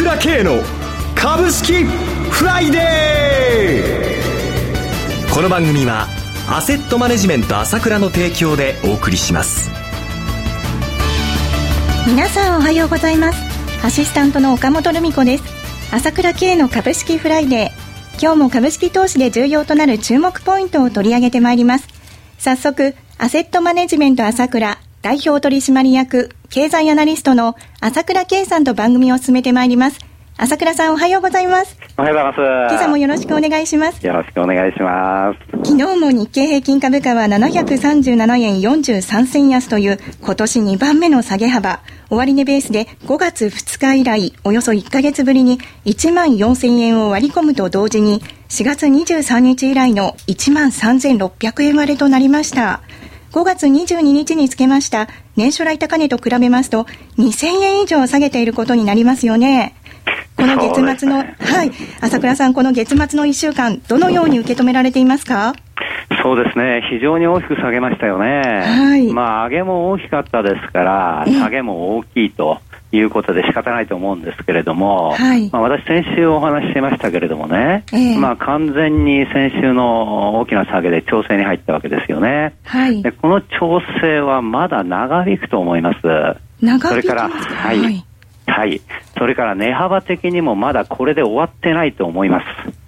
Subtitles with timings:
[0.00, 0.62] 倉慶の
[1.14, 5.34] 株式フライデー。
[5.34, 6.06] この番組は
[6.48, 9.68] アセットマネジメント朝倉の提供でお送りします。
[12.06, 13.38] 皆さんおはようございます。
[13.84, 15.44] アシスタントの岡本留美子です。
[15.92, 17.70] 朝倉慶の株式フライデー。
[18.22, 21.86] 今日も株式投資で重要となる注目ポイントを取り上げてまいります。
[22.38, 24.78] 早速アセットマネジメント朝倉。
[25.02, 29.98] 代表取締役経済アナリストの朝倉慶さんと番組を進めてまいります。
[30.36, 31.78] 朝倉さんおはようございます。
[31.96, 32.74] おはようございます。
[32.74, 34.06] 今朝もよろしくお願いします。
[34.06, 35.38] よろしくお願いします。
[35.64, 41.80] 昨日も日経平均株価は737円43銭安という今年2番目の下げ幅。
[42.10, 52.80] 終値ベースで5月2日以来およそ1ヶ月ぶりに1万4000円を割り込むと同時に4月23日以来の1万3600円割れとなりました
[53.32, 56.84] 5月22日につけました年初来高値と比べますと
[57.18, 59.74] 2000円以上下げていることになりますよね。
[60.36, 65.54] この月末の、ね、はい、朝倉さん、この月末の1週間、どのように受け止められていますか？
[66.22, 68.62] そうですね、非常に大きく下げましたよね。
[68.64, 69.12] はい。
[69.12, 72.58] まあ、上げも大きかったですから、下げも大きいと。
[72.92, 82.54] いうことで仕方ないと思うんですけれども、はい、まあ、私、先週お話ししましたけれどもね、えー、まあ、完全に先週の大きな下げで調整に入ったわけですよね。
[82.64, 86.00] はい、でこの調整はまだ長引くと思います。
[86.60, 88.04] 長引くそれから、はい、はい
[88.46, 88.80] はい。
[89.16, 92.79] それから値幅的にもまだこれで終わってないと思います。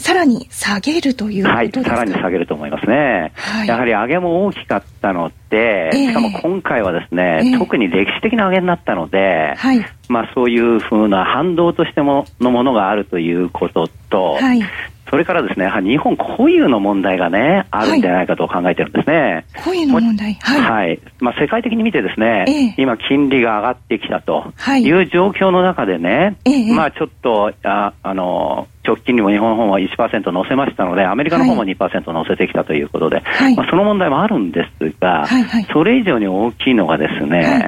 [0.00, 3.32] さらに下げるということですか、はい、さらに下げると思いますね。
[3.36, 14.62] はい、やはり上げも大きかったので、しかも今回はですね、えー、特に歴史的な上げになったので、はい、まあそういうふうな反動としてものものがあるということと、はい、
[15.10, 19.44] それからですね、日本固有の問題がね、あるんじゃないかと考えてるんですね。
[19.56, 20.34] 固有の問題。
[20.34, 20.60] はい。
[20.60, 21.00] はい。
[21.18, 24.92] まあ、世界的に見てですね、ええ、今、金利が上がってきたとい。
[24.92, 37.58] う状況の中でね、え、まあ、ちょっと、ああの、直近にも日本の方は1%乗せましたので、アメリカの方も2%乗せてきたということで、はい、まあ、その問題もあるんですが、はいはい、それ以上に大きいのがですね、は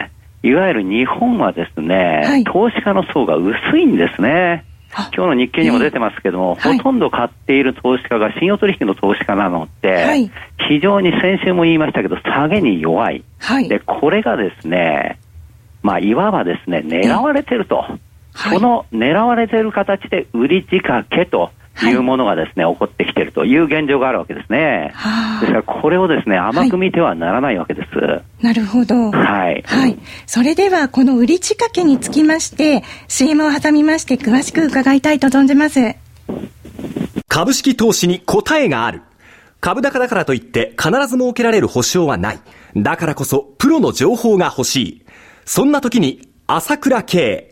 [0.45, 4.65] い、いわゆる日本はですね、投資家の層が薄いんですね。
[4.95, 10.31] 今日の日経にも出てますけども、えー、ほとんど買っている投資家が信用取引の投資家なので、はい、
[10.69, 13.25] 非常に先週も言いましたけど、下げに弱い。
[13.39, 15.19] はい、で、これがですね、
[15.83, 17.85] まあ、いわばですね、狙われてると。
[18.51, 24.93] この狙われてる形で売り仕掛けというものがですね、はい、起こってきているという現状があるわけですね。
[25.41, 27.99] ですからこれをですね、甘く見てはならないわけです。
[27.99, 29.11] はい、なるほど。
[29.11, 29.63] はい。
[29.67, 29.99] はい。
[30.27, 35.97] それでは、この売り仕掛けにつきまして、CM を挟みまして詳しく伺いたいと存じます。
[37.29, 39.03] 株式投資に答えがある。
[39.61, 42.41] 株高だからといって必ず設けられる保証はない。
[42.77, 45.03] だからこそ、プロの情報が欲しい。
[45.45, 47.52] そんな時に、朝倉慶。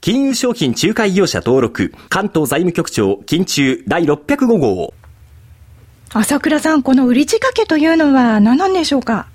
[0.00, 4.94] 金融商品仲介業者登録、関東財務局長、金中第605号。
[6.14, 9.26] 朝倉さん、この売り仕掛けというのは何なんでしょうか？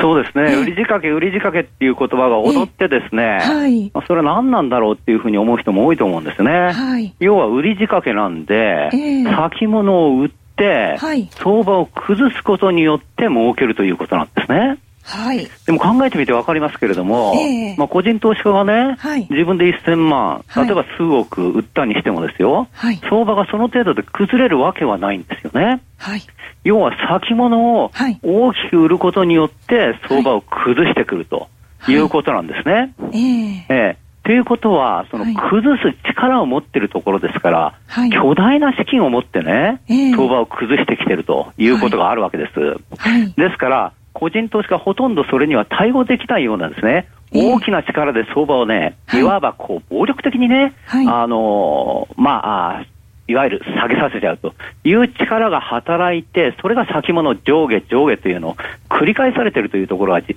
[0.00, 6.52] そうですね、売り仕掛け、売り仕掛けっていう言葉が踊ってですね、はい、それは何なんだろうっていうふうに思う人も多いと思うんですね。
[6.52, 8.90] はい、要は売り仕掛けなんで、
[9.24, 14.78] 先物を売って、はい、相場を崩すことによって儲けるということなんですね。
[15.06, 25.80] はい、でも考えてみて分かりますけれども、えー、まあ、個人投資家がね、はい、自分で1000万、例えば数億売ったにしてもですよ、はい、相場がその程度で崩れるわけはないんですよね。
[25.96, 26.22] はい、
[26.64, 31.48] 要は先物を大きく売ることによって相場を崩してくると
[31.88, 31.94] い。
[31.94, 32.94] うことなんですね。
[33.12, 42.58] えー、えーということは、その崩す力を持っているところですから、はい、巨大な資金を持ってね、えー、相場を崩してきているということがあるわけです。
[42.98, 47.06] はい、ですから、個人投資家ほとんどそれには対応できないようなんですね。
[47.34, 49.22] 大きな力で相場をね、い。
[49.22, 52.86] わばこう暴力的にね、はい、あのー、まあ、
[53.28, 54.54] いわゆる下げさせちゃうと。
[54.84, 58.56] いう力が働いて、それが先物上下上下というのを
[58.88, 60.36] 繰り返されているというところが実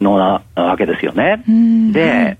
[0.00, 1.42] のなわけですよね。
[1.92, 2.38] で、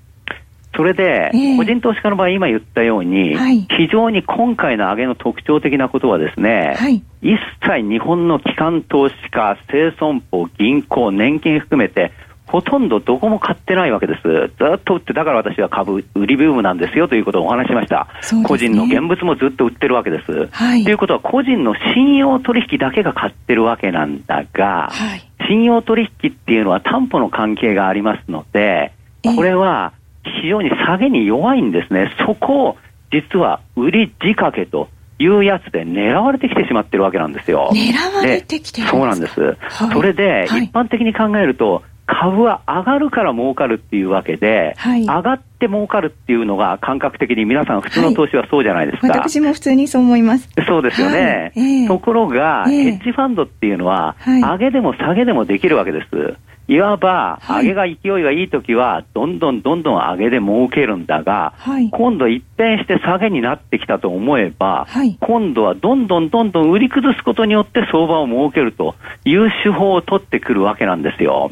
[0.74, 3.36] それで、個人投資家の場合、今言ったように、
[3.68, 6.76] 非常に今回の上げの特徴的なことはですね、
[7.20, 12.12] 一切日本の機関投資家、生損保、銀行、年金含めて、
[12.46, 14.22] ほとんどどこも買ってないわけです。
[14.22, 18.08] ずっと売って、だから私は株売りブームなんですよということをお話しました。
[18.34, 20.48] ね、個人の現物もずっと売ってるわけです。
[20.52, 28.92] はい、ということは、個人の信用取引だけが買ってるわけなんだが、はい、信用取引っていうのは担保の関係がありますので、
[29.34, 29.92] これは
[30.24, 32.12] 非常に下げに弱いんですね。
[32.26, 32.76] そこを
[33.10, 34.88] 実は売り仕掛けと
[35.18, 37.70] いうやつで狙われてきてしまってるわけなんですよ。
[37.72, 39.40] 狙われてきてるそうなんです。
[39.40, 39.56] はい、
[39.92, 49.08] それで、一般的に考えると、株は上がるから儲かるっていうわけで、はい、上がって儲かるっていうのが感覚的に皆さん普通の投資はそうじゃないですか。
[49.08, 50.48] はい、私も普通にそう思います。
[50.66, 51.52] そうですよね。
[51.54, 56.36] はいえー、ところが、えー、ヘッジファンドっていうのは、上げでも下げでもできるわけです。
[56.72, 68.94] いわば、上げが勢いがいいときは、どんどんどんどん上げで儲けるんだが、はい、今度一変して下げになってきたと思えば、はい、今度はどんどんどんどん売り崩すことによって相場を儲けると
[69.26, 71.50] いう手法を取ってくるわけなんですよ。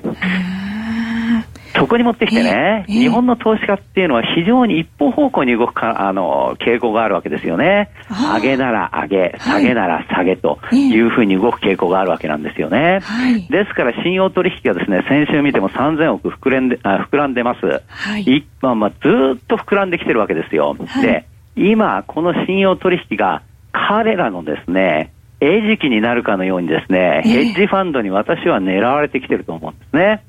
[1.74, 7.90] そこに持ってきてね、えーえー、日本の投資家っていうのは非常に一方方向に動くかあの傾向があるわけですよね。
[8.34, 13.00] 上げなら上げ、下げなら下げというふうに動く傾向があるわけなんですよね。
[13.02, 17.82] はい、ですから信用取引がですね、先週見ても3000億膨らんであ膨らんでます。
[17.88, 18.96] はい、まあ、まあ、ず
[19.36, 20.76] っと膨らんできてるわけですよ。
[20.78, 21.26] はい、で、
[21.56, 30.22] 今、この信用取引が彼らのですね、餌食になるかのようにですね、ヘッジファンドに私は狙われてきてると思うんですね。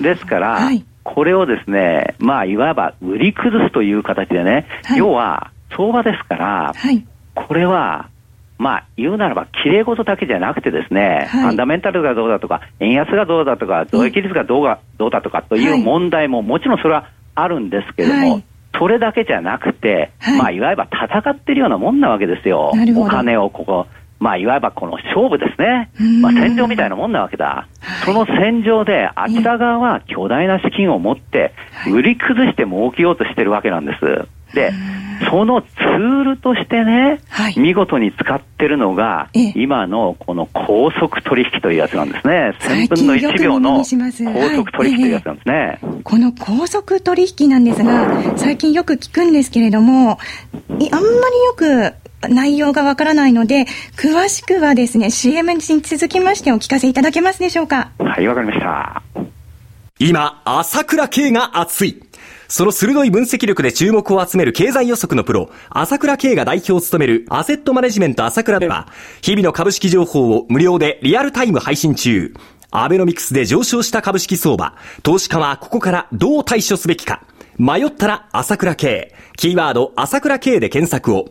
[0.00, 8.10] ですから、はい、これをですね、まあ、いわば売り崩すという形でね、はい、要は相場ですから、はい、これは、
[8.58, 18.42] まあ、言うならば、きれい事だけじゃなくてですね、ファンダメンタルがどうだとか、円安がどうだとか、増益率がどうがどうだとかという問題も、もちろんそれはあるんですけれども、
[18.78, 22.72] それだけじゃなくて、まあ、いわば戦ってるようなもんなわけですよ。
[22.96, 23.86] お金をここ、
[24.18, 25.90] まあ、いわばこの勝負ですね。
[26.20, 27.68] まあ、戦場みたいなもんなわけだ。
[28.04, 31.52] その戦場で、あちら側は巨大な資金を持って、
[31.92, 34.28] 売り崩して儲けようとしてるわけなんです。
[34.54, 34.72] で、
[35.30, 42.54] そのツールとしてね、はい、見事に使ってるのが、今のこの高速取引というやつなんですね。
[42.60, 53.66] 1000分の1秒の高速取引というやつなんですね、はい、この高速取引なんですが、最近よく聞くんですけれども、あんまりよく内容がわからないので、
[53.96, 57.90] 詳しくはですね、CM に続きましてお聞かせいただけますでしょうか。
[57.98, 59.02] はい、わかりました。
[59.98, 62.02] 今、朝倉慶が熱い。
[62.48, 68.88] その鋭い分析力で注目を集める経済予測のプロ、朝倉慶が代表を務めるアセットマネジメント朝倉では、
[69.22, 72.34] 日々の株式情報を無料でリアルタイム配信中。
[72.70, 77.22] アベノミクスで上昇した株式相場、投資家はここからどう対処すべきか。
[77.58, 79.14] 迷ったら朝倉慶。
[79.36, 81.30] キーワード朝倉慶で検索を。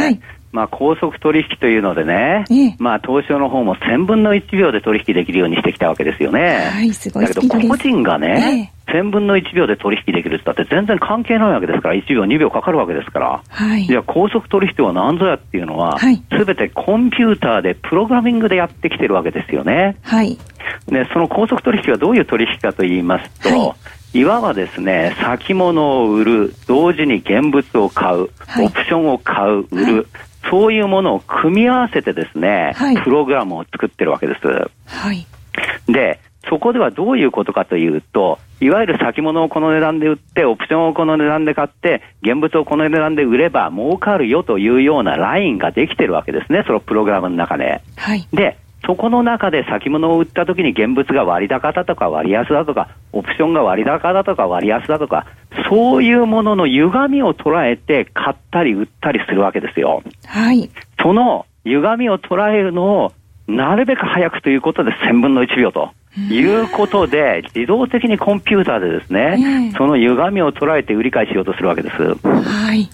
[0.61, 6.69] まあ、高速取引というのでね、ええ、まあ、東証の方も1000分の1秒で取引できるようにしてきたわけですよね。
[6.71, 13.41] はい、すごいだけど、個人がね、ええ、1000分の1秒で取引できるってって全然関係ないわけですから、1秒、2秒かかるわけですから。
[13.49, 13.85] はい。
[13.85, 19.97] じゃあ、高速取引とは何ぞやっていうのは、す、べ、てコンピューターでプログラミングでやってきてるわけですよね。
[20.03, 20.37] はい。
[20.87, 23.71] で、その高速取引はどういう取引かと言いますと、はい
[24.13, 30.05] いわばですね、先物を売る、同時に現物を買う、はい、オプションを買う、売る、はい、
[30.49, 34.47] そういうものを組み合わせてですね、はい、プログラムを作ってるわけです。
[34.87, 35.25] はい。
[35.87, 36.19] で、
[36.49, 47.81] そこではどういうことかというと、いわゆる先物をこの値段で売って、オプションをこの値段で買って、現物をこの値段で売れば儲かるよというようなラインができてるわけですね、そのプログラムの中で。
[47.95, 48.27] はい。
[48.33, 55.27] で、そこの中で先物を売ったときに現物が割高だとか割安だとか、オプションが割高だとか割安だとか、
[55.71, 60.03] そういうものの歪みを捉えて買ったり売ったりするわけですよ。
[60.25, 60.69] はい。
[61.01, 63.13] その歪みを捉えるのを
[63.47, 65.91] なるべく早くということで1000分の1秒と。
[66.29, 72.15] いうことで、自動的にコンピューターでですね、その歪みを捉えて売り買いしようとするわけです。
[72.27, 72.89] はい。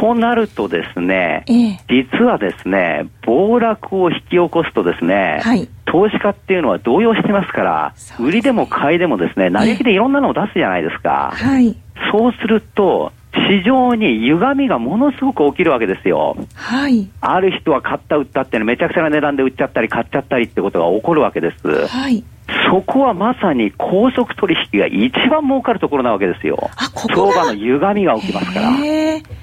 [0.00, 11.32] となるとですね、ええ、実はですね、暴落を引き起こすとですね、はい、投資家っていうのは動揺してますから、ね、売りでも買いでもですね、嘆きでいろんなのを出すじゃないですか。
[11.34, 11.76] はい、
[12.12, 13.12] そうすると、
[13.48, 16.36] 市場に歪みがものすごく起きるわけですよ。
[16.54, 17.08] はい。
[17.20, 21.86] ある人は買った売ったってめちゃくちゃな値段で売っちゃったり買っちゃったりってことが起こるわけです。
[21.86, 22.24] はい。
[22.70, 26.70] そこはまさに高速取引が一番儲かるところなわけですよ。
[26.94, 28.70] 相場の歪みが起きますから。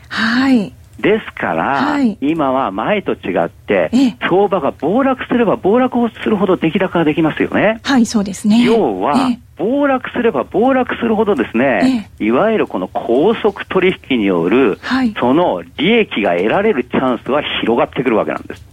[0.09, 0.73] はい。
[0.99, 3.89] ですから、はい、今は前と違って、
[4.21, 7.79] 相場が暴落すれば暴落をするほど出来高ができますよね。
[7.83, 8.63] はい、そうですね。
[8.63, 9.15] 要は、
[9.57, 18.63] 暴落すれば暴落するほどですね、いわゆるこの高速取引による、はい、その利益が得られるチャンスは広がってくるわけなんです。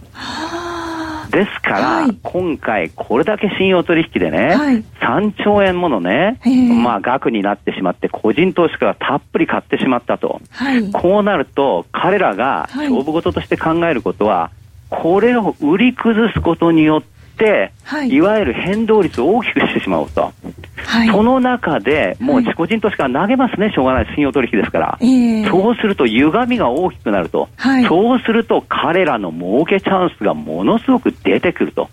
[1.31, 6.39] ですから、はい、今回、これだけ信用取引でね、はい、3兆円ものね、
[6.83, 14.51] まあ、額になってしまって、個人投資家がたっぷり買ってしまったと、はい、こうなると、彼らが勝負事として考えることは、
[14.89, 17.20] これを売り崩すことによって、
[17.83, 20.33] はい、いわゆる変動率を大きくしてしまうと。
[20.77, 31.89] はい、その中で、もう個人投資家投げますね、しょうがない、信用取引ですから、えー、そうすると歪みが大きくなると、はい、そうすると彼らの儲けチャンスがものすごく出てくると。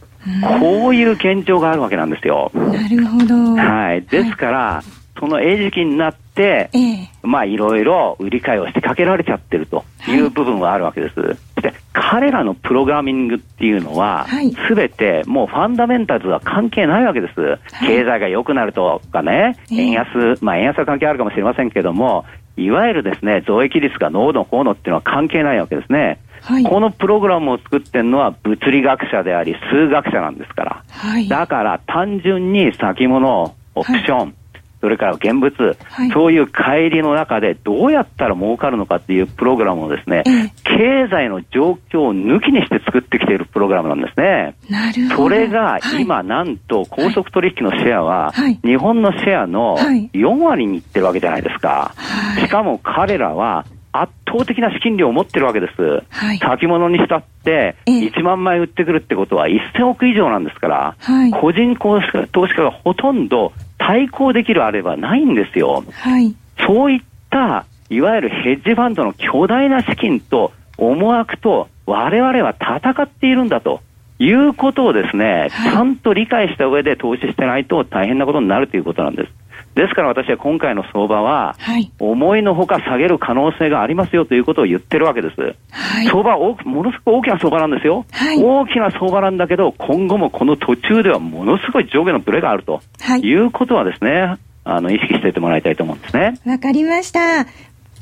[0.61, 2.51] こういう現状があるわけなんですよ。
[2.55, 3.55] なるほど。
[3.55, 4.03] はい。
[4.03, 4.83] ですから、
[5.19, 10.19] その餌食になって、ええ、まあいろいろ売り買いをしてかけられちゃってるとい。
[10.19, 11.21] う部分はあるわけです。
[11.21, 14.27] はい、で、彼らのプログラミングっていうのは、
[14.69, 17.41] す、べ、てもうファンダメンタルズは関係ないわけです。
[17.41, 22.25] はい、経済が良くなるとかね、円安、まあ円安は関係あるかもしれませんけども、
[22.57, 26.19] いわゆるですね、増益率が濃度こうのっていうのは関係ないわけですね。
[26.43, 30.83] はい、このプログラムを作ってるのは物理学者であり数学者なんですから。
[30.91, 34.35] はい、だから単純に先物、オプション、
[34.81, 40.23] それから現物、はい、そういう帰りの中でどうやったら儲かるのかっていうプログラムをですね、
[40.65, 44.55] 経済の状況を抜きにして作ってきているプログラムなんですね。
[44.69, 45.17] なるほど。
[45.25, 48.33] それが今、なんと高速取引のシェアは、
[48.65, 51.95] 日本のシェアの4割にいってるわけじゃないですか。
[52.41, 56.03] しかも彼らは圧倒的な資金量を持ってるわけです。
[56.11, 65.85] はい、先物にしたって1万枚売ってくるってことは1000億以上なんですから、はい、個人投資家がほとんど対抗できるあればないんですよ。
[65.91, 66.35] はい、
[66.67, 73.81] そういったいわゆるヘッジファンドの巨大な資金と思惑と我々は戦っているんだと
[74.19, 79.33] いうことをですね、はい、ちゃんと理解した上で投資してないと大変なことになるということなんです。
[79.79, 85.41] ですから私は今回の相場は、はい、思いのほか下げる可能性がありますよということを言ってるわけです。
[85.71, 92.81] はい、相場はものすごく大きな相場なんですよ、はい、大きな相場なんだけど、今後もこの途中ではものすごい上下のブレがあると、
[93.23, 96.41] い、うことはですね、あの意識しておいてもらいたいと思うんですね。
[96.45, 97.43] わかりました。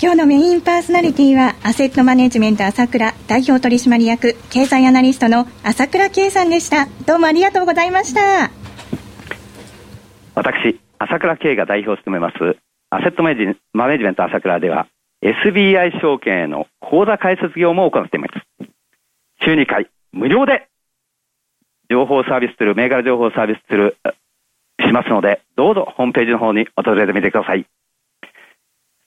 [0.01, 6.87] 今日のメインパーソナリティは、アセットマネジメント朝倉代表取締役経済アナリストの朝倉圭さんでした。
[7.05, 8.66] どうもありがとうございました。
[10.37, 12.35] 私、朝倉慶が代表を務めます
[12.91, 14.85] アセットマネジメント朝倉では
[15.23, 18.33] SBI 証券への口座開設業務を行っています。
[19.43, 20.67] 週2回無料で
[21.89, 23.97] 情報サービスする、銘柄情報サービスする、
[24.79, 27.65] しますので、どうぞホームページの方に訪れてみてください。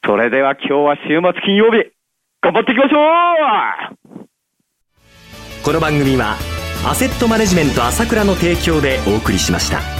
[0.04, 1.92] それでは今日は週末金曜日、
[2.40, 2.98] 頑張っていきましょ
[4.16, 4.28] う
[5.64, 6.34] この番組は、
[6.84, 9.99] アセットマネジメント朝倉の提供でお送りしました。